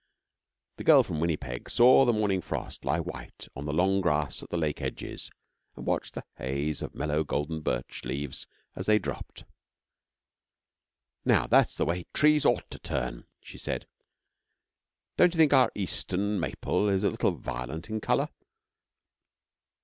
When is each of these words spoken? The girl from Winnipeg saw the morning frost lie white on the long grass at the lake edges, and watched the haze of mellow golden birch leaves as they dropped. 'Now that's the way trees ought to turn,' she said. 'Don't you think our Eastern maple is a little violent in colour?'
The 0.77 0.83
girl 0.83 1.03
from 1.03 1.19
Winnipeg 1.19 1.69
saw 1.69 2.05
the 2.05 2.11
morning 2.11 2.41
frost 2.41 2.85
lie 2.85 2.99
white 2.99 3.47
on 3.55 3.65
the 3.65 3.71
long 3.71 4.01
grass 4.01 4.41
at 4.41 4.49
the 4.49 4.57
lake 4.57 4.81
edges, 4.81 5.29
and 5.75 5.85
watched 5.85 6.15
the 6.15 6.23
haze 6.37 6.81
of 6.81 6.95
mellow 6.95 7.23
golden 7.23 7.59
birch 7.61 8.03
leaves 8.03 8.47
as 8.75 8.87
they 8.87 8.97
dropped. 8.97 9.45
'Now 11.23 11.45
that's 11.45 11.75
the 11.75 11.85
way 11.85 12.05
trees 12.15 12.45
ought 12.45 12.67
to 12.71 12.79
turn,' 12.79 13.27
she 13.43 13.59
said. 13.59 13.85
'Don't 15.17 15.35
you 15.35 15.37
think 15.37 15.53
our 15.53 15.71
Eastern 15.75 16.39
maple 16.39 16.89
is 16.89 17.03
a 17.03 17.11
little 17.11 17.33
violent 17.33 17.87
in 17.87 18.01
colour?' 18.01 18.29